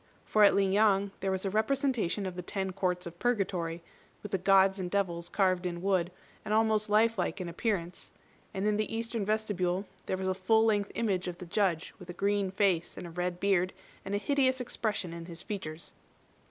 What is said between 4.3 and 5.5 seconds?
the Gods and devils